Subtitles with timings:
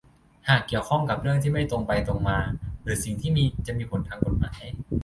[0.47, 2.37] หากเกี่ยวข้องกับเรื่องที่ไม่ตรงไปตรงมา
[2.83, 3.29] หรือสิ่งที่
[3.67, 4.61] จะมีผลทางกฎหมาย